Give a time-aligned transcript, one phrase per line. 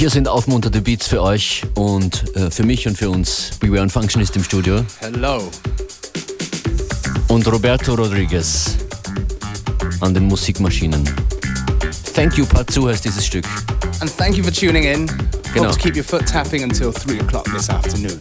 [0.00, 3.50] Hier sind aufmunternde Beats für euch und äh, für mich und für uns.
[3.60, 4.82] Beware und Functionist im Studio.
[5.00, 5.50] Hello.
[7.28, 8.78] Und Roberto Rodriguez
[10.00, 11.04] an den Musikmaschinen.
[12.14, 13.44] Thank You Part 2 heißt dieses Stück.
[14.00, 15.06] And thank you for tuning in.
[15.52, 15.66] Genau.
[15.66, 18.18] Hope to keep your foot tapping until 3 o'clock this afternoon.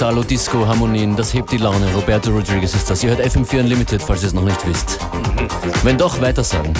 [0.00, 1.86] Italo Disco Harmonien, das hebt die Laune.
[1.92, 3.04] Roberto Rodriguez ist das.
[3.04, 4.98] Ihr hört FM4 Unlimited, falls ihr es noch nicht wisst.
[5.82, 6.72] Wenn doch, weiter sagen.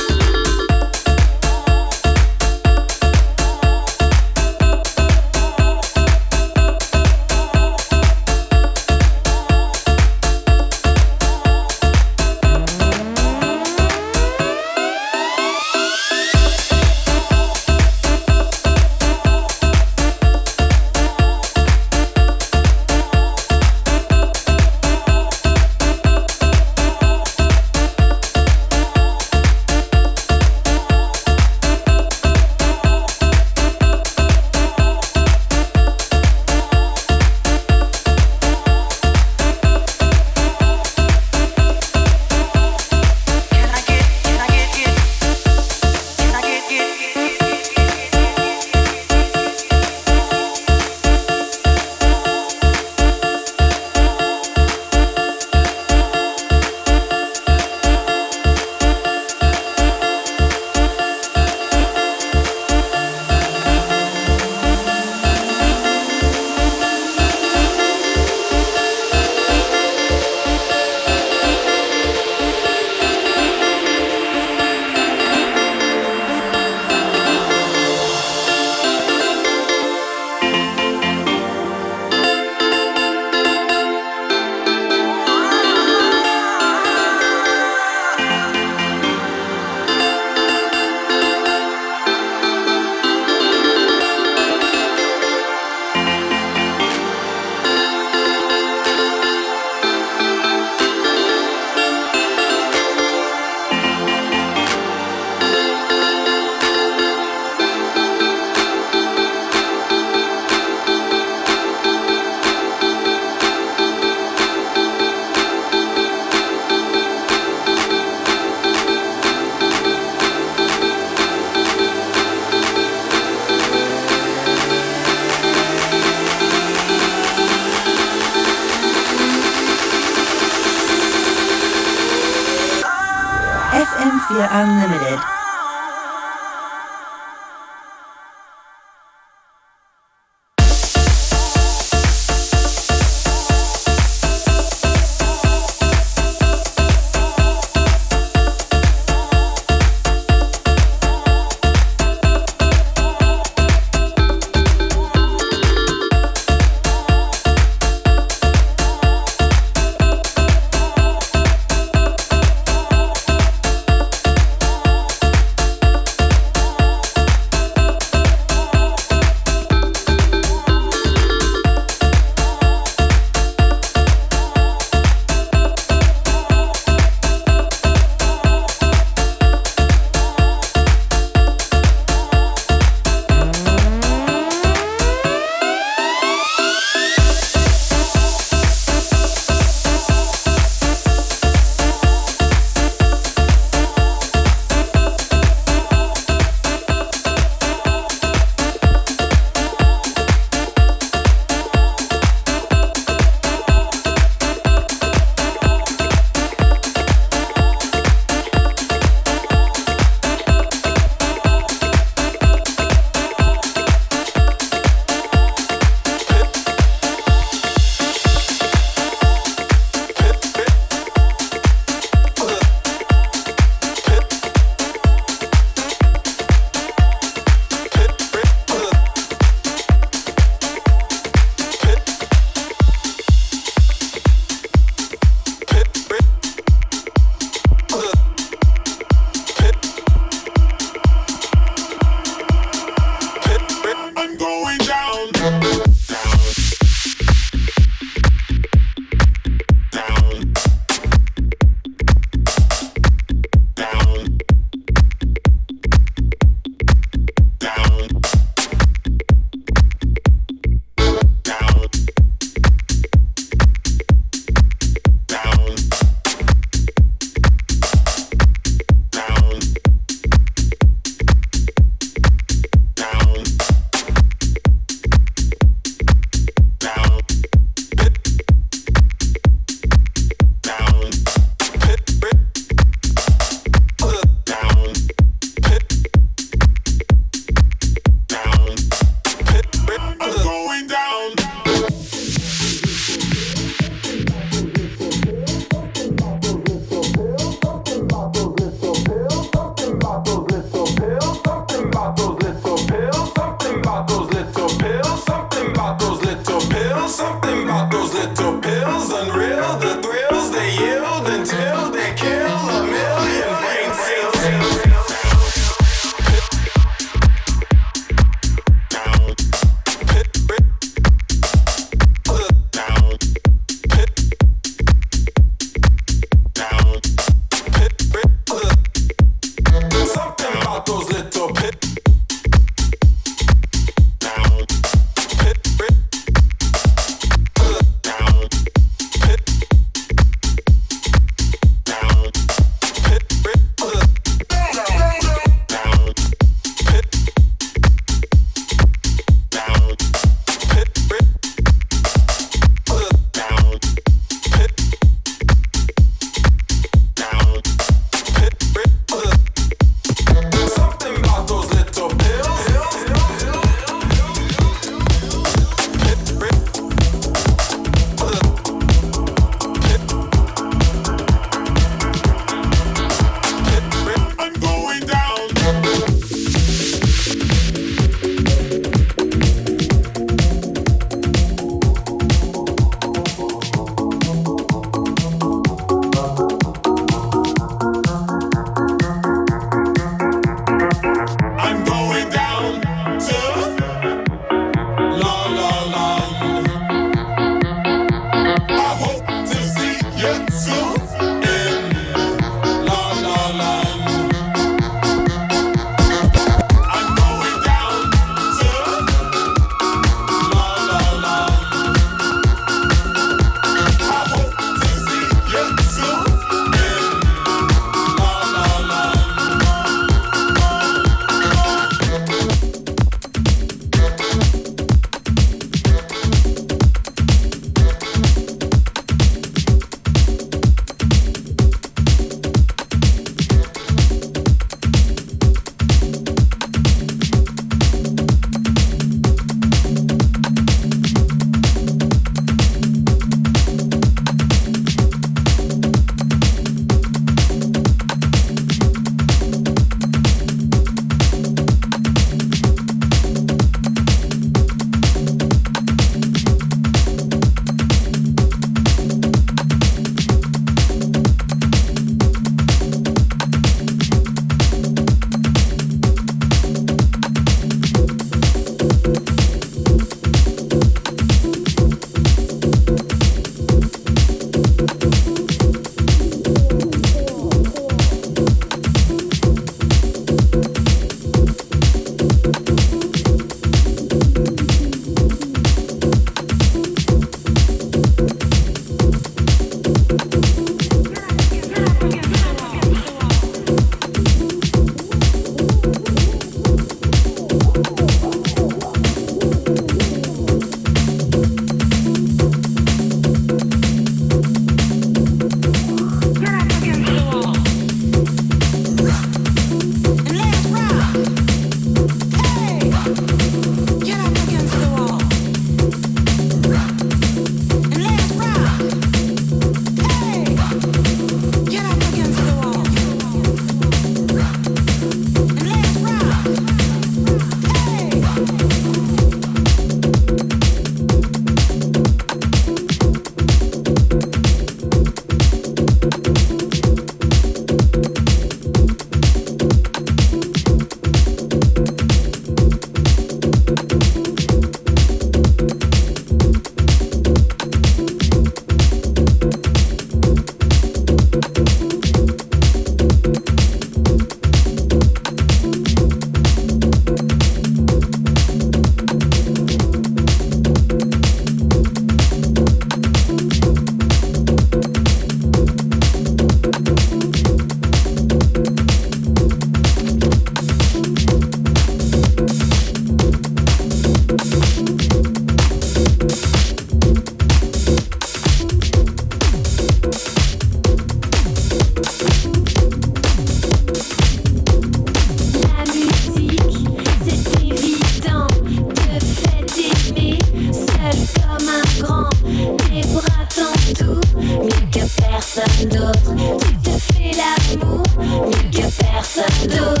[594.41, 596.35] mieux que personne d'autre.
[596.59, 600.00] Tu te fais l'amour, mieux que personne d'autre.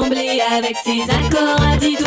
[0.00, 1.97] trembler avec ses accords à dix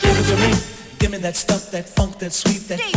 [0.00, 0.54] Give it to me.
[0.98, 2.95] Give me that stuff, that funk, that sweet, that.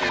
[0.00, 0.10] Yeah,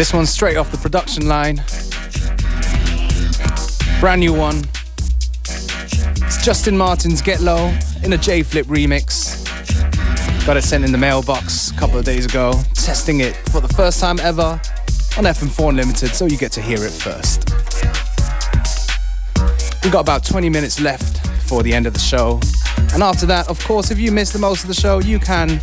[0.00, 1.56] this one's straight off the production line.
[4.00, 4.64] Brand new one.
[6.24, 7.66] It's Justin Martin's Get Low
[8.02, 9.44] in a J.Phlip remix.
[10.46, 12.54] Got it sent in the mailbox a couple of days ago.
[12.72, 14.58] Testing it for the first time ever
[15.18, 17.50] on FM4 Unlimited, so you get to hear it first.
[19.84, 22.40] We've got about 20 minutes left before the end of the show.
[22.94, 25.60] And after that, of course, if you missed the most of the show, you can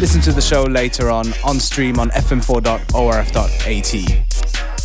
[0.00, 2.88] Listen to the show later on on stream on fm4.orf.at.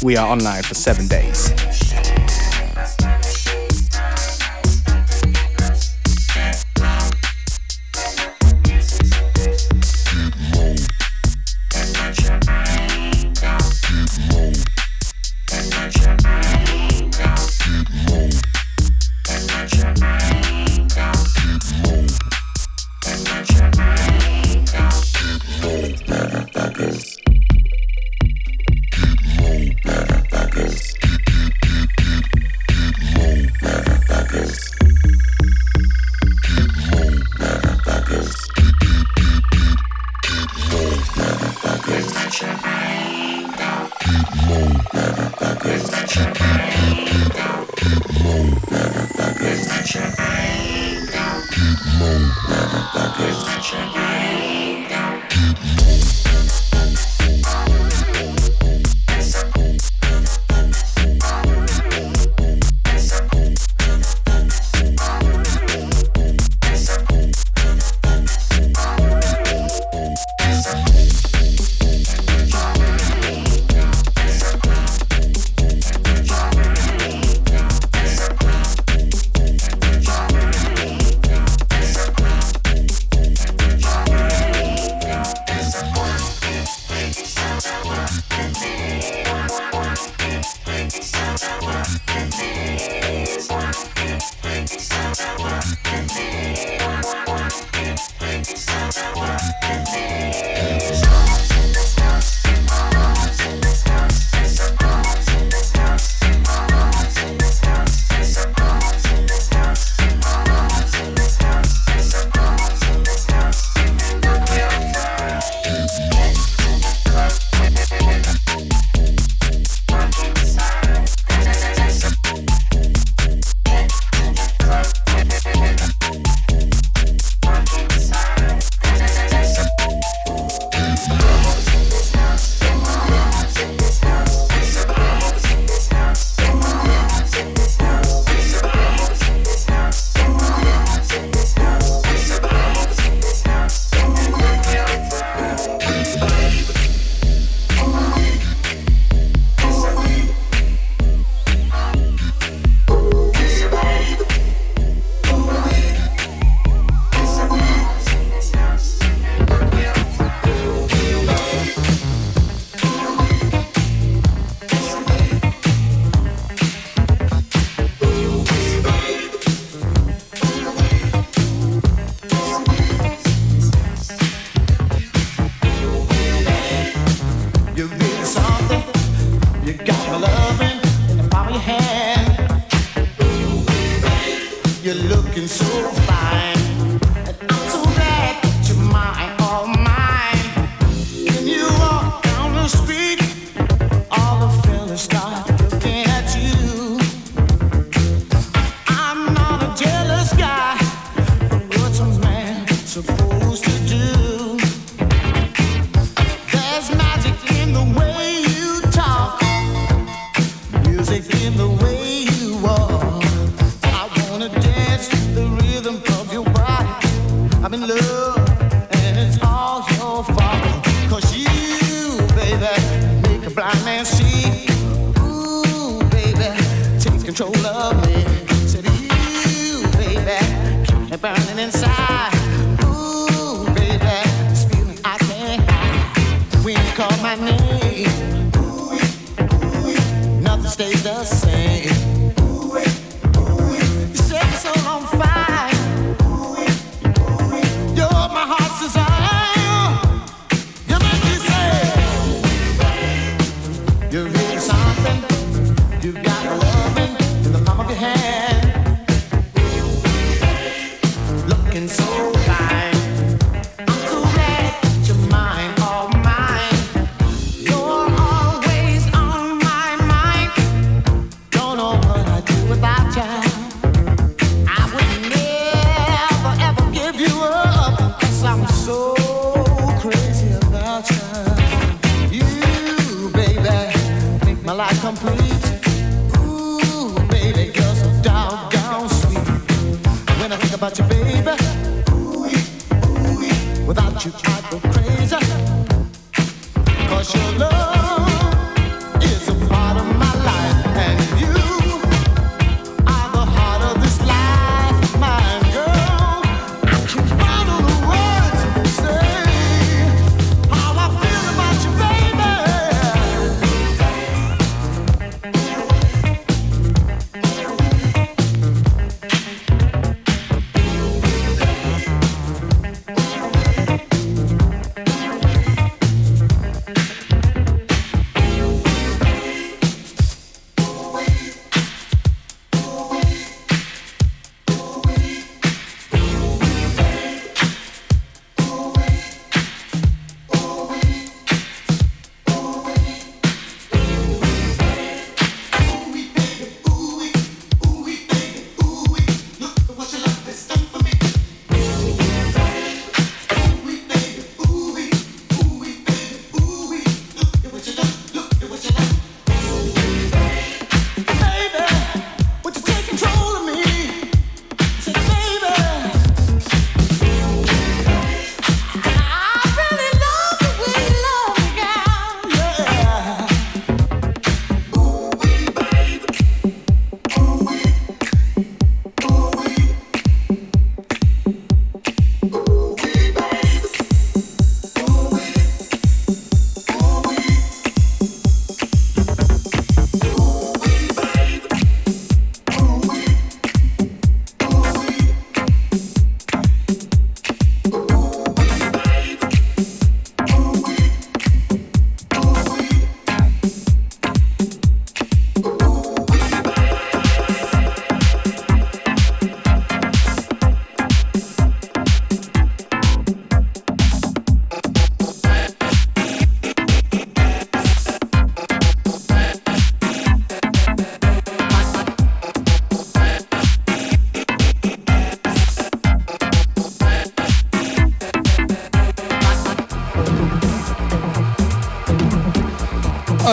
[0.04, 1.54] We are online for seven days.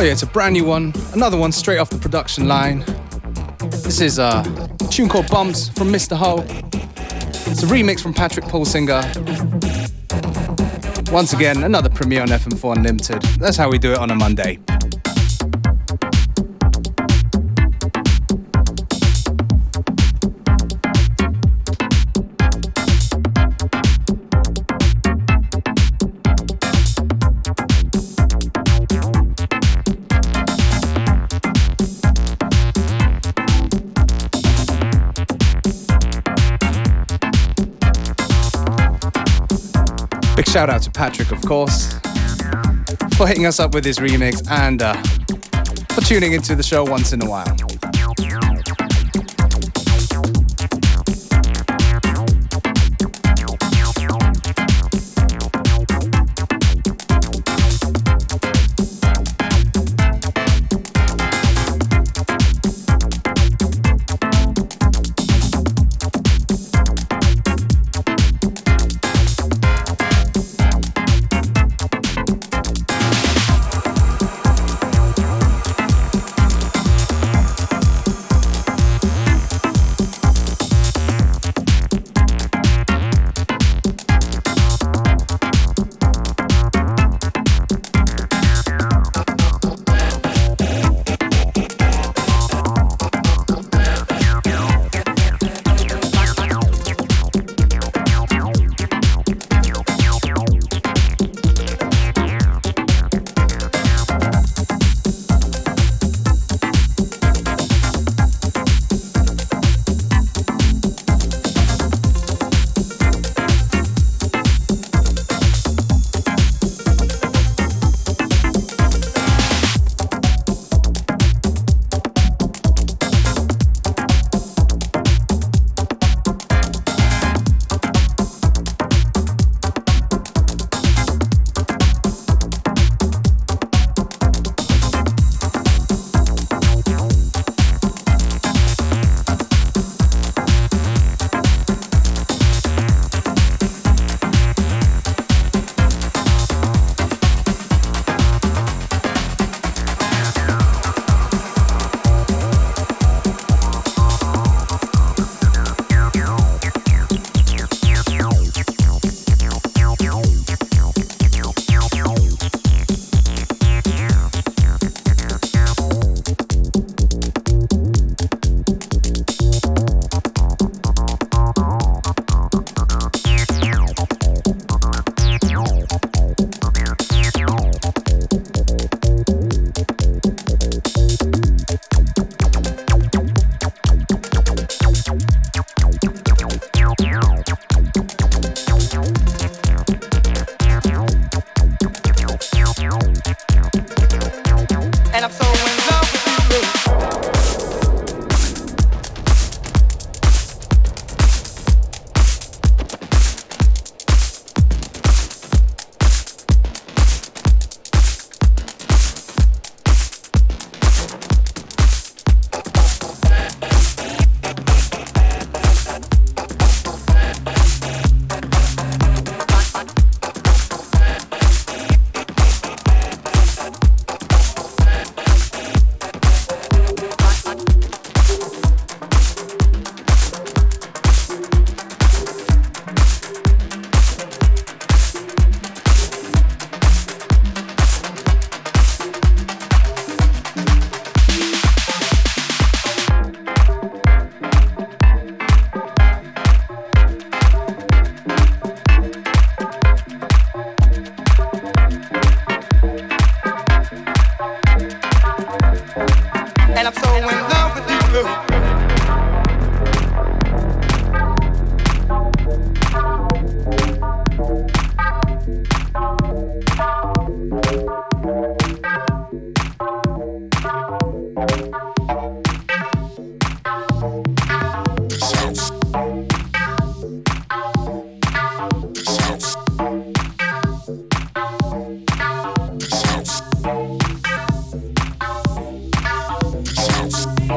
[0.03, 0.93] Oh, yeah, it's a brand new one.
[1.13, 2.85] Another one straight off the production line.
[3.85, 4.43] This is uh,
[4.81, 6.17] a tune called Bumps from Mr.
[6.17, 6.39] Ho.
[7.49, 9.01] It's a remix from Patrick Pulsinger.
[11.13, 13.23] Once again, another premiere on FM4 Unlimited.
[13.39, 14.59] That's how we do it on a Monday.
[40.53, 41.95] Shout out to Patrick, of course,
[43.17, 44.93] for hitting us up with his remix and uh,
[45.95, 47.57] for tuning into the show once in a while.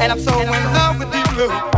[0.06, 1.75] And I'm so in love with you.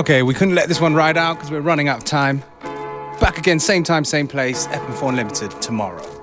[0.00, 2.42] Okay, we couldn't let this one ride out because we're running out of time.
[3.20, 6.19] Back again, same time, same place, FM4 Unlimited tomorrow.